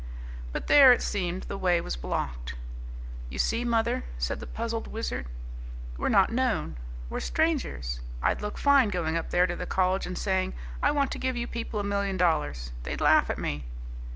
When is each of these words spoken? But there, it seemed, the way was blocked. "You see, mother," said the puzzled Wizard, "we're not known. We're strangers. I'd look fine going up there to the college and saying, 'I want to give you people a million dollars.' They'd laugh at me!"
But 0.51 0.65
there, 0.65 0.91
it 0.91 1.03
seemed, 1.03 1.43
the 1.43 1.59
way 1.59 1.79
was 1.79 1.95
blocked. 1.95 2.55
"You 3.29 3.37
see, 3.37 3.63
mother," 3.63 4.03
said 4.17 4.39
the 4.39 4.47
puzzled 4.47 4.87
Wizard, 4.87 5.27
"we're 5.95 6.09
not 6.09 6.31
known. 6.31 6.75
We're 7.07 7.19
strangers. 7.19 7.99
I'd 8.19 8.41
look 8.41 8.57
fine 8.57 8.89
going 8.89 9.15
up 9.15 9.29
there 9.29 9.45
to 9.45 9.55
the 9.55 9.67
college 9.67 10.07
and 10.07 10.17
saying, 10.17 10.55
'I 10.81 10.89
want 10.89 11.11
to 11.11 11.19
give 11.19 11.37
you 11.37 11.45
people 11.45 11.79
a 11.79 11.83
million 11.83 12.17
dollars.' 12.17 12.71
They'd 12.81 12.99
laugh 12.99 13.29
at 13.29 13.37
me!" 13.37 13.65